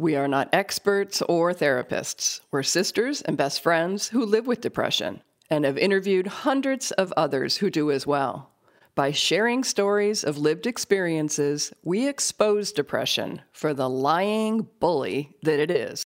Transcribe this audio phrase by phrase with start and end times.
[0.00, 2.38] We are not experts or therapists.
[2.52, 7.56] We're sisters and best friends who live with depression and have interviewed hundreds of others
[7.56, 8.52] who do as well.
[8.94, 15.72] By sharing stories of lived experiences, we expose depression for the lying bully that it
[15.72, 16.04] is.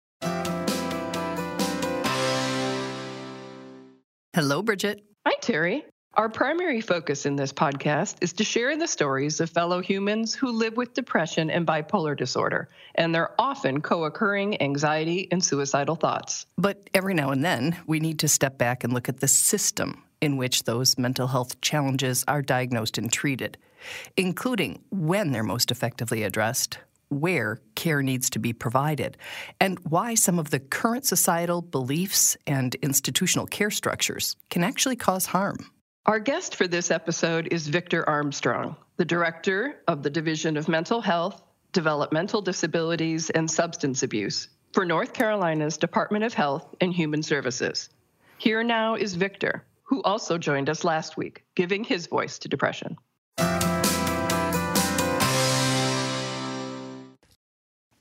[4.34, 5.04] Hello, Bridget.
[5.24, 5.84] Hi, Terry.
[6.16, 10.50] Our primary focus in this podcast is to share the stories of fellow humans who
[10.50, 16.46] live with depression and bipolar disorder, and their often co occurring anxiety and suicidal thoughts.
[16.56, 20.04] But every now and then, we need to step back and look at the system
[20.22, 23.58] in which those mental health challenges are diagnosed and treated,
[24.16, 26.78] including when they're most effectively addressed,
[27.10, 29.18] where care needs to be provided,
[29.60, 35.26] and why some of the current societal beliefs and institutional care structures can actually cause
[35.26, 35.70] harm.
[36.06, 41.00] Our guest for this episode is Victor Armstrong, the director of the Division of Mental
[41.00, 47.88] Health, Developmental Disabilities, and Substance Abuse for North Carolina's Department of Health and Human Services.
[48.38, 52.96] Here now is Victor who also joined us last week, giving his voice to depression.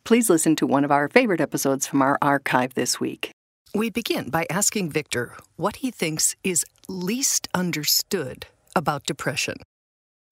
[0.03, 3.31] Please listen to one of our favorite episodes from our archive this week.
[3.75, 9.57] We begin by asking Victor what he thinks is least understood about depression.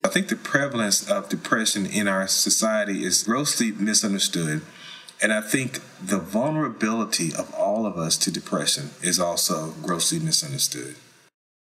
[0.02, 4.62] I think the prevalence of depression in our society is grossly misunderstood.
[5.22, 10.96] And I think the vulnerability of all of us to depression is also grossly misunderstood.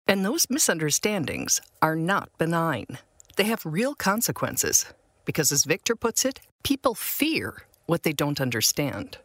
[0.08, 3.00] And those misunderstandings are not benign.
[3.36, 4.86] They have real consequences
[5.26, 9.18] because, as Victor puts it, people fear what they don't understand.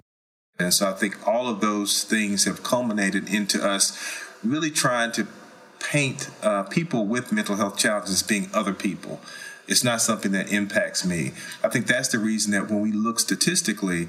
[0.61, 3.99] And so I think all of those things have culminated into us
[4.43, 5.27] really trying to
[5.81, 9.21] paint uh, people with mental health challenges as being other people.
[9.67, 11.33] It's not something that impacts me.
[11.63, 14.09] I think that's the reason that when we look statistically,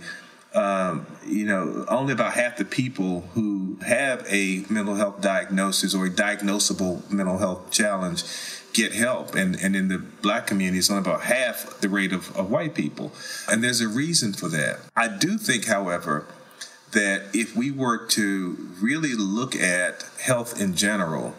[0.53, 6.07] um, you know, only about half the people who have a mental health diagnosis or
[6.07, 8.23] a diagnosable mental health challenge
[8.73, 9.35] get help.
[9.35, 12.73] And, and in the black community, it's only about half the rate of, of white
[12.73, 13.11] people.
[13.49, 14.79] And there's a reason for that.
[14.95, 16.25] I do think, however,
[16.91, 21.35] that if we were to really look at health in general,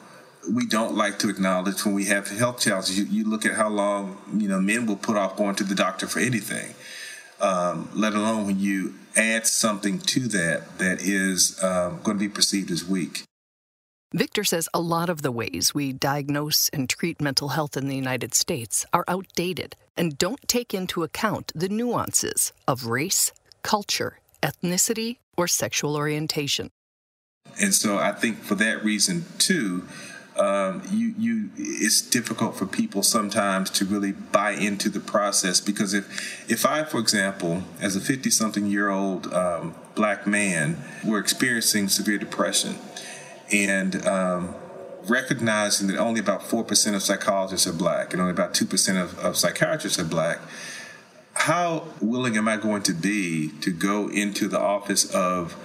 [0.50, 2.98] we don't like to acknowledge when we have health challenges.
[2.98, 5.74] You, you look at how long, you know, men will put off going to the
[5.74, 6.74] doctor for anything
[7.42, 12.28] um, let alone when you add something to that that is um, going to be
[12.28, 13.24] perceived as weak.
[14.14, 17.96] Victor says a lot of the ways we diagnose and treat mental health in the
[17.96, 25.19] United States are outdated and don't take into account the nuances of race, culture, ethnicity,
[25.36, 26.70] or sexual orientation.
[27.60, 29.86] And so I think for that reason, too,
[30.38, 35.92] um, you you it's difficult for people sometimes to really buy into the process because
[35.92, 41.19] if if I, for example, as a fifty something year old um, black man, were
[41.19, 42.76] experiencing severe depression,
[43.53, 44.54] and um,
[45.06, 48.97] recognizing that only about four percent of psychologists are black and only about two percent
[48.97, 50.38] of, of psychiatrists are black.
[51.42, 55.56] How willing am I going to be to go into the office of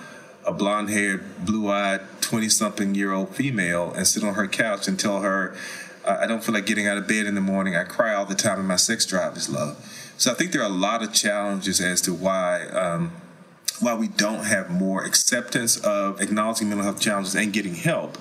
[0.43, 4.87] a blonde haired, blue eyed, 20 something year old female and sit on her couch
[4.87, 5.55] and tell her,
[6.03, 7.75] I don't feel like getting out of bed in the morning.
[7.75, 9.75] I cry all the time and my sex drive is low.
[10.17, 12.65] So I think there are a lot of challenges as to why.
[12.69, 13.11] Um,
[13.79, 18.17] why we don't have more acceptance of acknowledging mental health challenges and getting help,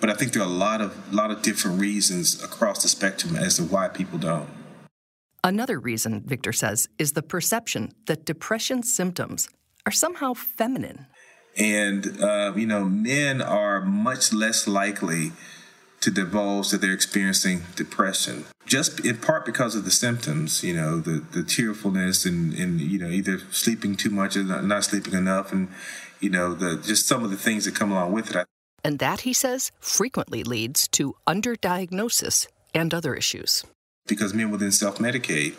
[0.00, 3.34] but I think there are a lot of lot of different reasons across the spectrum
[3.34, 4.59] as to why people don't.
[5.42, 9.48] Another reason, Victor says, is the perception that depression symptoms
[9.86, 11.06] are somehow feminine.
[11.56, 15.32] And, uh, you know, men are much less likely
[16.00, 21.00] to divulge that they're experiencing depression, just in part because of the symptoms, you know,
[21.00, 25.52] the, the tearfulness and, and, you know, either sleeping too much or not sleeping enough
[25.52, 25.68] and,
[26.20, 28.46] you know, the just some of the things that come along with it.
[28.82, 33.64] And that, he says, frequently leads to underdiagnosis and other issues.
[34.10, 35.54] Because men will then self medicate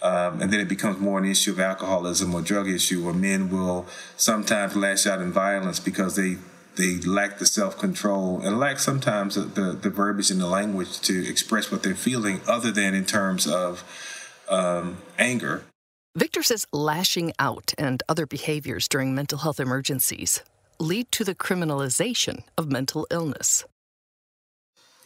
[0.00, 3.50] um, and then it becomes more an issue of alcoholism or drug issue, where men
[3.50, 3.86] will
[4.16, 6.36] sometimes lash out in violence because they
[6.76, 11.00] they lack the self control and lack sometimes the, the, the verbiage and the language
[11.00, 13.82] to express what they're feeling, other than in terms of
[14.48, 15.64] um, anger.
[16.16, 20.42] Victor says lashing out and other behaviors during mental health emergencies
[20.78, 23.64] lead to the criminalization of mental illness.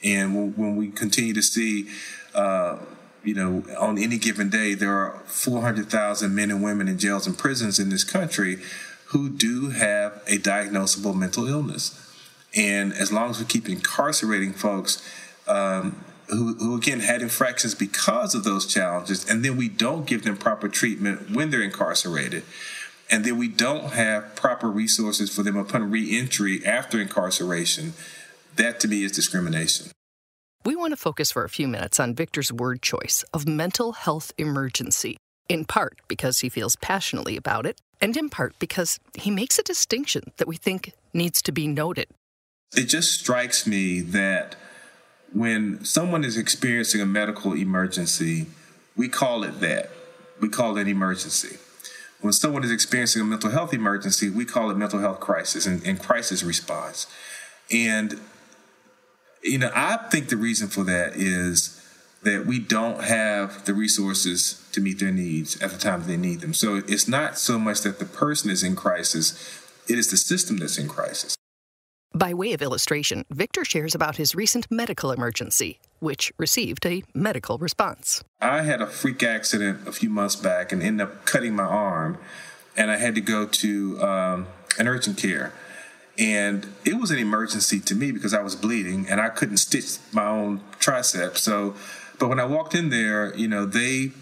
[0.04, 1.88] And when we continue to see,
[2.34, 2.78] uh,
[3.24, 7.38] you know, on any given day, there are 400,000 men and women in jails and
[7.38, 8.58] prisons in this country
[9.06, 11.98] who do have a diagnosable mental illness.
[12.54, 15.06] And as long as we keep incarcerating folks
[15.46, 20.24] um, who, who, again, had infractions because of those challenges, and then we don't give
[20.24, 22.42] them proper treatment when they're incarcerated,
[23.10, 27.92] and then we don't have proper resources for them upon reentry after incarceration,
[28.56, 29.90] that to me is discrimination.
[30.64, 34.32] We want to focus for a few minutes on Victor's word choice of mental health
[34.38, 35.16] emergency,
[35.48, 39.62] in part because he feels passionately about it, and in part because he makes a
[39.62, 42.06] distinction that we think needs to be noted.
[42.74, 44.54] It just strikes me that
[45.32, 48.46] when someone is experiencing a medical emergency,
[48.96, 49.90] we call it that.
[50.40, 51.58] We call it emergency.
[52.20, 55.84] When someone is experiencing a mental health emergency, we call it mental health crisis and,
[55.84, 57.06] and crisis response.
[57.72, 58.20] And,
[59.42, 61.78] you know, I think the reason for that is
[62.22, 66.40] that we don't have the resources to meet their needs at the time they need
[66.40, 66.54] them.
[66.54, 69.32] So it's not so much that the person is in crisis,
[69.88, 71.36] it is the system that's in crisis.
[72.14, 77.56] By way of illustration, Victor shares about his recent medical emergency, which received a medical
[77.56, 78.22] response.
[78.40, 82.18] I had a freak accident a few months back and ended up cutting my arm,
[82.76, 84.46] and I had to go to um,
[84.78, 85.54] an urgent care.
[86.18, 89.96] And it was an emergency to me because I was bleeding and I couldn't stitch
[90.12, 91.38] my own tricep.
[91.38, 91.74] So,
[92.18, 94.12] but when I walked in there, you know, they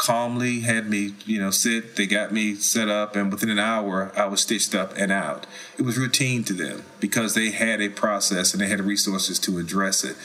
[0.00, 1.96] calmly had me, you know, sit.
[1.96, 5.46] They got me set up, and within an hour, I was stitched up and out.
[5.78, 9.58] It was routine to them because they had a process and they had resources to
[9.58, 10.16] address it.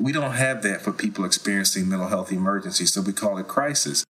[0.00, 4.04] We don't have that for people experiencing mental health emergencies, so we call it crisis.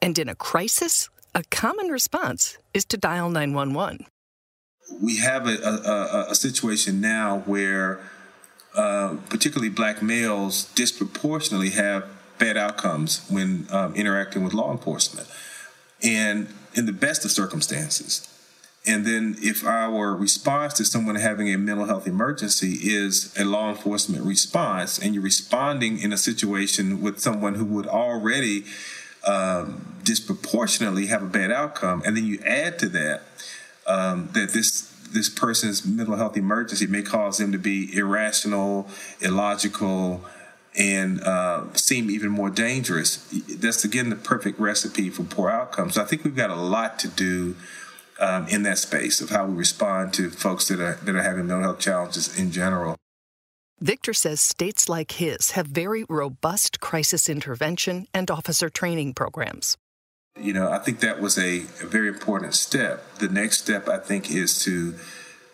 [0.00, 4.06] And in a crisis, a common response is to dial 911.
[4.90, 8.00] We have a, a, a situation now where,
[8.74, 12.08] uh, particularly black males, disproportionately have
[12.38, 15.28] bad outcomes when um, interacting with law enforcement,
[16.02, 18.26] and in the best of circumstances.
[18.86, 23.68] And then, if our response to someone having a mental health emergency is a law
[23.68, 28.64] enforcement response, and you're responding in a situation with someone who would already
[29.26, 33.22] um, disproportionately have a bad outcome, and then you add to that
[33.90, 38.88] um, that this this person's mental health emergency may cause them to be irrational,
[39.20, 40.24] illogical,
[40.78, 43.16] and uh, seem even more dangerous.
[43.48, 45.98] That's again the perfect recipe for poor outcomes.
[45.98, 47.56] I think we've got a lot to do
[48.20, 51.46] um, in that space of how we respond to folks that are that are having
[51.46, 52.96] mental health challenges in general.
[53.80, 59.76] Victor says states like his have very robust crisis intervention and officer training programs.
[60.38, 63.16] You know, I think that was a, a very important step.
[63.16, 64.94] The next step, I think, is to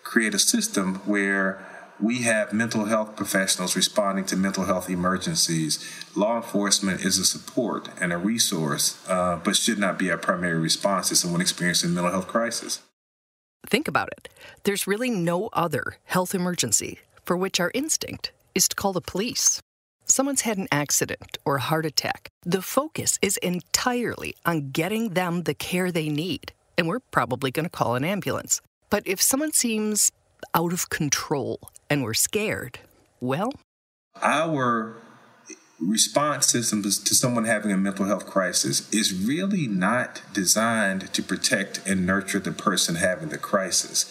[0.02, 1.64] create a system where
[1.98, 5.78] we have mental health professionals responding to mental health emergencies.
[6.14, 10.58] Law enforcement is a support and a resource, uh, but should not be our primary
[10.58, 12.82] response to someone experiencing mental health crisis.
[13.66, 14.28] Think about it.
[14.64, 19.60] There's really no other health emergency for which our instinct is to call the police.
[20.08, 22.28] Someone's had an accident or a heart attack.
[22.44, 27.64] The focus is entirely on getting them the care they need, and we're probably going
[27.64, 28.60] to call an ambulance.
[28.88, 30.12] But if someone seems
[30.54, 31.58] out of control
[31.90, 32.78] and we're scared,
[33.20, 33.52] well,
[34.22, 34.96] our
[35.80, 41.80] response system to someone having a mental health crisis is really not designed to protect
[41.84, 44.06] and nurture the person having the crisis.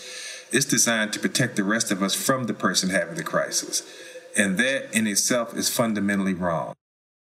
[0.51, 3.81] It's designed to protect the rest of us from the person having the crisis.
[4.37, 6.73] And that in itself is fundamentally wrong.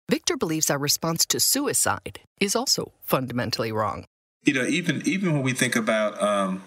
[0.10, 4.06] Victor believes our response to suicide is also fundamentally wrong.
[4.44, 6.62] You know, even even when we think about um,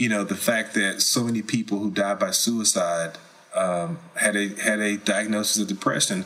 [0.00, 3.18] you know, the fact that so many people who died by suicide
[3.54, 6.24] um, had a had a diagnosis of depression.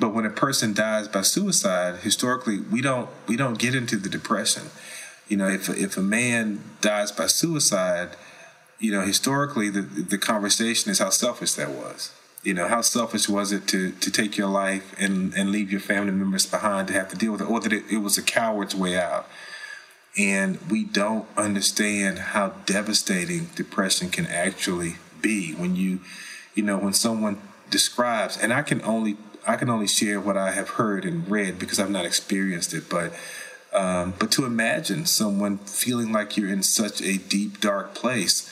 [0.00, 4.08] But when a person dies by suicide, historically, we don't we don't get into the
[4.08, 4.64] depression.
[5.28, 8.16] You know, if if a man dies by suicide,
[8.80, 12.10] you know, historically, the the conversation is how selfish that was.
[12.44, 15.80] You know, how selfish was it to to take your life and and leave your
[15.80, 18.22] family members behind to have to deal with it, or that it, it was a
[18.22, 19.26] coward's way out?
[20.16, 26.00] And we don't understand how devastating depression can actually be when you
[26.54, 30.50] you know when someone describes and i can only i can only share what i
[30.52, 33.12] have heard and read because i've not experienced it but
[33.72, 38.48] um, but to imagine someone feeling like you're in such a deep dark place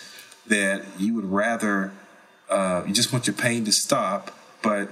[0.49, 1.93] that you would rather
[2.53, 4.31] uh, you just want your pain to stop
[4.63, 4.89] but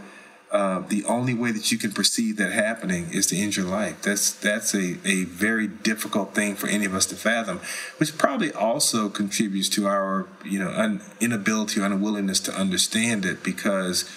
[0.51, 4.03] uh, the only way that you can perceive that happening is to end your life.
[4.03, 7.61] That's that's a, a very difficult thing for any of us to fathom,
[7.99, 13.45] which probably also contributes to our you know un, inability or unwillingness to understand it
[13.45, 14.11] because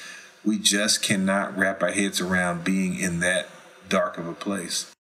[0.43, 3.47] we just cannot wrap our heads around being in that
[3.87, 4.91] dark of a place.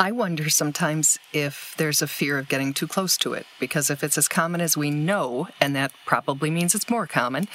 [0.00, 4.02] I wonder sometimes if there's a fear of getting too close to it, because if
[4.02, 7.48] it's as common as we know, and that probably means it's more common,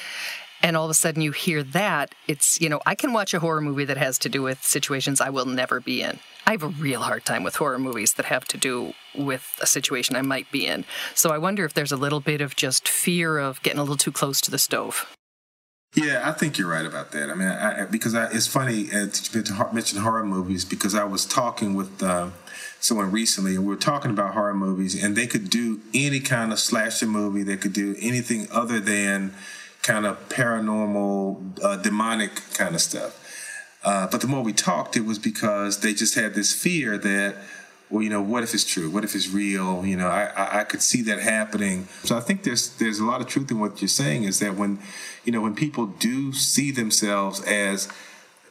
[0.61, 3.39] and all of a sudden you hear that, it's, you know, I can watch a
[3.39, 6.19] horror movie that has to do with situations I will never be in.
[6.45, 9.65] I have a real hard time with horror movies that have to do with a
[9.65, 10.85] situation I might be in.
[11.15, 13.97] So I wonder if there's a little bit of just fear of getting a little
[13.97, 15.14] too close to the stove.
[15.95, 17.29] Yeah, I think you're right about that.
[17.29, 21.25] I mean, I, because I, it's funny uh, to mention horror movies because I was
[21.25, 22.31] talking with uh,
[22.81, 26.51] someone recently and we were talking about horror movies and they could do any kind
[26.51, 27.43] of slasher movie.
[27.43, 29.33] They could do anything other than
[29.83, 33.21] kind of paranormal, uh, demonic kind of stuff.
[33.81, 37.35] Uh, but the more we talked, it was because they just had this fear that
[37.89, 38.89] well, you know, what if it's true?
[38.89, 39.85] What if it's real?
[39.85, 41.87] You know, I, I, I could see that happening.
[42.03, 44.23] So I think there's there's a lot of truth in what you're saying.
[44.23, 44.79] Is that when,
[45.23, 47.87] you know, when people do see themselves as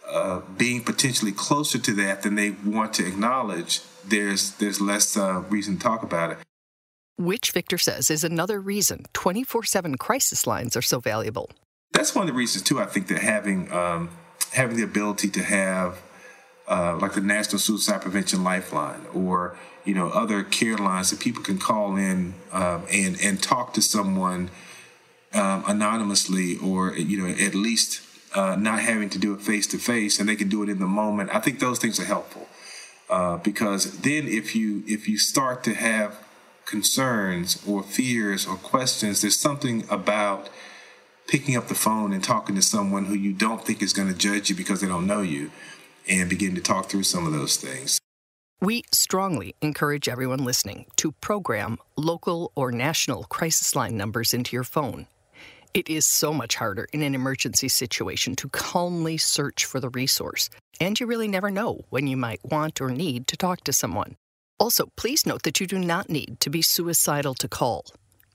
[0.09, 5.43] uh, being potentially closer to that than they want to acknowledge, there's there's less uh,
[5.49, 6.39] reason to talk about it.
[7.17, 11.51] Which Victor says is another reason 24 7 crisis lines are so valuable.
[11.93, 14.11] That's one of the reasons, too, I think that having, um,
[14.53, 16.03] having the ability to have
[16.69, 21.43] uh, like the National Suicide Prevention Lifeline or you know other care lines that people
[21.43, 24.51] can call in um, and and talk to someone
[25.35, 28.01] um, anonymously or you know at least
[28.35, 30.79] uh, not having to do it face to face and they can do it in
[30.79, 31.31] the moment.
[31.35, 32.49] I think those things are helpful
[33.11, 36.19] uh, because then if you if you start to have
[36.65, 40.49] concerns or fears or questions, there's something about
[41.27, 44.15] picking up the phone and talking to someone who you don't think is going to
[44.15, 45.51] judge you because they don't know you
[46.09, 48.01] and begin to talk through some of those things.
[48.61, 54.65] We strongly encourage everyone listening to program local or national crisis line numbers into your
[54.65, 55.07] phone.
[55.75, 60.49] It is so much harder in an emergency situation to calmly search for the resource,
[60.81, 64.17] and you really never know when you might want or need to talk to someone.
[64.61, 67.85] Also, please note that you do not need to be suicidal to call.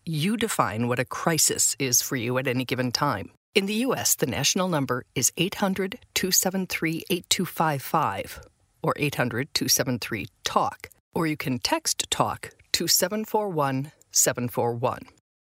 [0.05, 3.31] You define what a crisis is for you at any given time.
[3.55, 8.41] In the U.S., the national number is 800 273 8255
[8.83, 15.01] or 800 273 TALK, or you can text TALK to 741 741.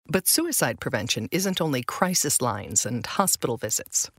[0.08, 4.10] But suicide prevention isn't only crisis lines and hospital visits.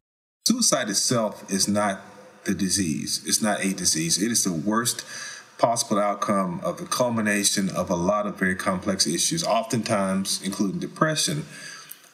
[0.47, 2.03] Suicide itself is not
[2.45, 4.23] the disease, it's not a disease.
[4.23, 5.07] It is the worst
[5.57, 11.45] possible outcome of the culmination of a lot of very complex issues, oftentimes including depression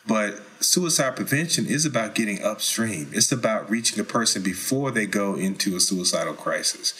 [0.07, 3.11] but suicide prevention is about getting upstream.
[3.13, 6.95] It's about reaching a person before they go into a suicidal crisis.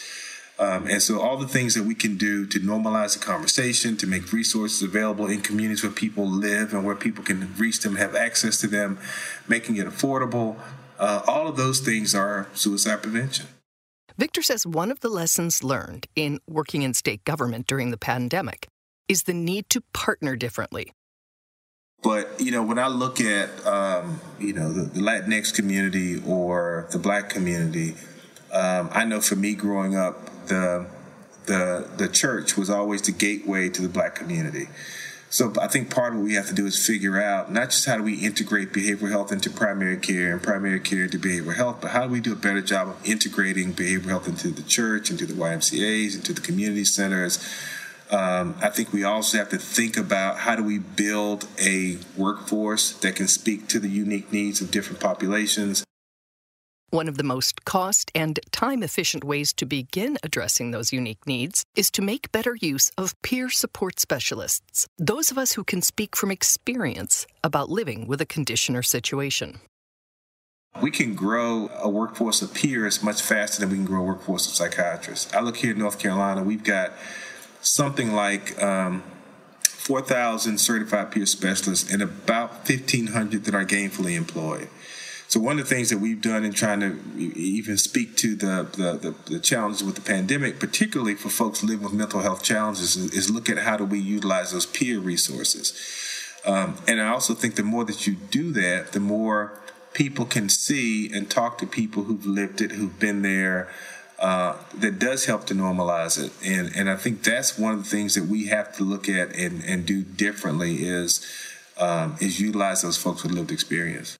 [0.59, 4.07] Um, and so, all the things that we can do to normalize the conversation, to
[4.07, 8.15] make resources available in communities where people live and where people can reach them, have
[8.15, 8.97] access to them,
[9.47, 10.55] making it affordable,
[10.97, 13.45] uh, all of those things are suicide prevention.
[14.17, 18.67] Victor says one of the lessons learned in working in state government during the pandemic
[19.07, 20.91] is the need to partner differently
[22.03, 26.87] but you know, when I look at um, you know the, the, Latinx community or
[26.91, 27.95] the Black community,
[28.53, 30.85] um, I know for me growing up, the
[31.45, 34.67] the the church was always the gateway to the Black community.
[35.29, 37.85] So I think part of what we have to do is figure out not just
[37.85, 41.79] how do we integrate behavioral health into primary care and primary care into behavioral health,
[41.81, 45.09] but how do we do a better job of integrating behavioral health into the church,
[45.09, 47.39] into the YMCA's, into the community centers
[48.11, 52.93] um, I think we also have to think about how do we build a workforce
[52.99, 55.83] that can speak to the unique needs of different populations.
[56.89, 61.65] One of the most cost and time efficient ways to begin addressing those unique needs
[61.75, 66.15] is to make better use of peer support specialists, those of us who can speak
[66.15, 69.59] from experience about living with a condition or situation.
[70.81, 74.47] We can grow a workforce of peers much faster than we can grow a workforce
[74.47, 75.33] of psychiatrists.
[75.33, 76.93] I look here in North Carolina, we've got
[77.67, 79.03] something like um,
[79.63, 84.69] 4,000 certified peer specialists and about 1,500 that are gainfully employed.
[85.29, 88.67] So one of the things that we've done in trying to even speak to the,
[88.71, 92.95] the, the, the challenges with the pandemic, particularly for folks living with mental health challenges,
[92.95, 95.73] is, is look at how do we utilize those peer resources.
[96.45, 99.59] Um, and I also think the more that you do that, the more
[99.91, 103.67] people can see and talk to people who've lived it, who've been there,
[104.19, 106.31] uh, that does help to normalize it.
[106.43, 109.35] And and I think that's one of the things that we have to look at
[109.35, 111.25] and, and do differently is
[111.77, 114.17] um, is utilize those folks with lived experience.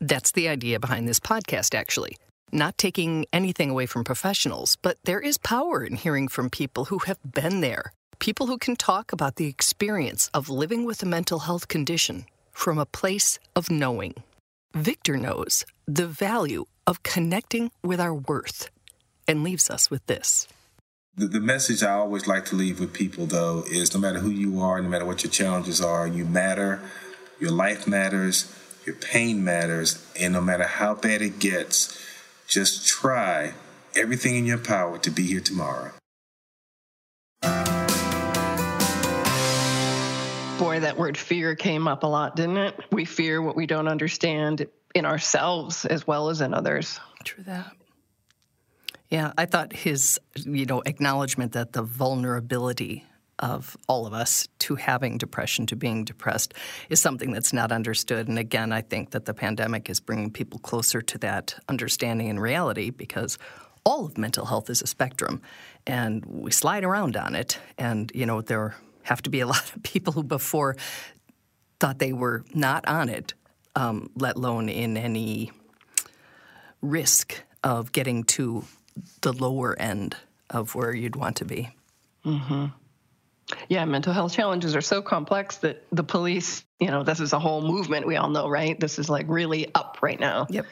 [0.00, 2.16] That's the idea behind this podcast, actually.
[2.52, 6.98] Not taking anything away from professionals, but there is power in hearing from people who
[7.00, 7.92] have been there.
[8.20, 12.78] People who can talk about the experience of living with a mental health condition from
[12.78, 14.14] a place of knowing.
[14.74, 18.70] Victor knows the value of connecting with our worth
[19.28, 20.48] and leaves us with this.
[21.14, 24.30] The, the message I always like to leave with people, though, is no matter who
[24.30, 26.80] you are, no matter what your challenges are, you matter,
[27.38, 28.52] your life matters,
[28.86, 32.02] your pain matters, and no matter how bad it gets,
[32.46, 33.52] just try
[33.94, 35.92] everything in your power to be here tomorrow.
[40.58, 42.80] Boy, that word fear came up a lot, didn't it?
[42.90, 46.98] We fear what we don't understand in ourselves as well as in others.
[47.24, 47.72] True that.
[49.10, 53.06] Yeah, I thought his, you know, acknowledgement that the vulnerability
[53.38, 56.54] of all of us to having depression, to being depressed,
[56.90, 58.28] is something that's not understood.
[58.28, 62.40] And again, I think that the pandemic is bringing people closer to that understanding and
[62.40, 63.38] reality because
[63.84, 65.40] all of mental health is a spectrum
[65.86, 67.58] and we slide around on it.
[67.78, 70.76] And, you know, there have to be a lot of people who before
[71.80, 73.34] thought they were not on it,
[73.76, 75.52] um, let alone in any
[76.82, 78.64] risk of getting to
[79.22, 80.16] the lower end
[80.50, 81.70] of where you'd want to be.
[82.24, 82.66] Mm-hmm.
[83.68, 87.38] Yeah, mental health challenges are so complex that the police, you know, this is a
[87.38, 88.78] whole movement we all know, right?
[88.78, 90.46] This is like really up right now.
[90.50, 90.66] Yep.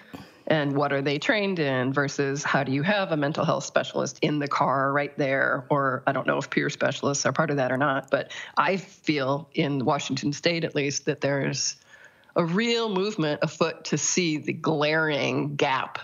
[0.48, 4.18] And what are they trained in versus how do you have a mental health specialist
[4.22, 5.66] in the car right there?
[5.70, 8.76] Or I don't know if peer specialists are part of that or not, but I
[8.76, 11.76] feel in Washington state at least that there's
[12.36, 15.98] a real movement afoot to see the glaring gap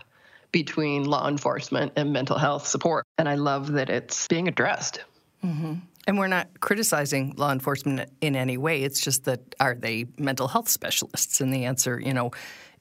[0.52, 3.06] between law enforcement and mental health support.
[3.18, 5.02] And I love that it's being addressed.
[5.44, 5.74] Mm-hmm.
[6.06, 8.82] And we're not criticizing law enforcement in any way.
[8.82, 11.40] It's just that are they mental health specialists?
[11.40, 12.32] And the answer, you know,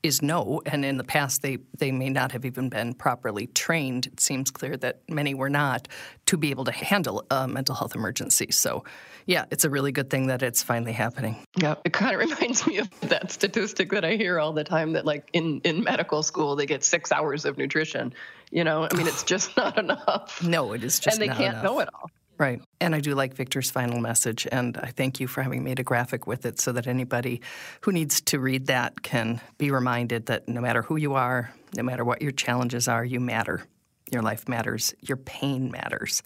[0.03, 0.61] is no.
[0.65, 4.07] And in the past, they, they may not have even been properly trained.
[4.07, 5.87] It seems clear that many were not
[6.27, 8.47] to be able to handle a mental health emergency.
[8.51, 8.83] So,
[9.25, 11.37] yeah, it's a really good thing that it's finally happening.
[11.55, 14.93] Yeah, it kind of reminds me of that statistic that I hear all the time
[14.93, 18.13] that, like, in, in medical school, they get six hours of nutrition.
[18.49, 20.41] You know, I mean, it's just not enough.
[20.43, 21.63] No, it is just And they can't enough.
[21.63, 22.09] know it all.
[22.41, 22.59] Right.
[22.79, 25.83] And I do like Victor's final message, and I thank you for having made a
[25.83, 27.39] graphic with it so that anybody
[27.81, 31.83] who needs to read that can be reminded that no matter who you are, no
[31.83, 33.63] matter what your challenges are, you matter.
[34.11, 36.23] Your life matters, your pain matters.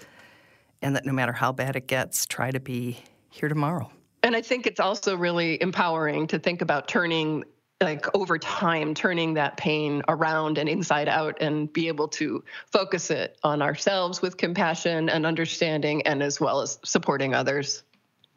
[0.81, 2.97] And that no matter how bad it gets, try to be
[3.29, 3.91] here tomorrow.
[4.23, 7.43] And I think it's also really empowering to think about turning
[7.81, 13.11] like over time turning that pain around and inside out and be able to focus
[13.11, 17.83] it on ourselves with compassion and understanding and as well as supporting others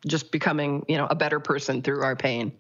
[0.07, 2.53] just becoming you know a better person through our pain.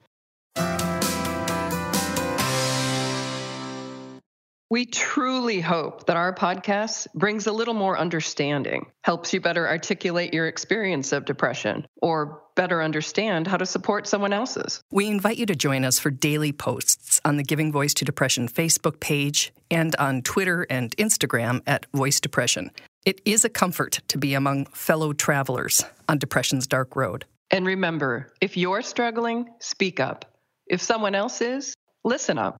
[4.70, 10.34] We truly hope that our podcast brings a little more understanding, helps you better articulate
[10.34, 14.80] your experience of depression, or better understand how to support someone else's.
[14.90, 18.48] We invite you to join us for daily posts on the Giving Voice to Depression
[18.48, 22.72] Facebook page and on Twitter and Instagram at Voice Depression.
[23.06, 27.26] It is a comfort to be among fellow travelers on depression's dark road.
[27.52, 30.24] And remember if you're struggling, speak up.
[30.66, 32.56] If someone else is, listen up.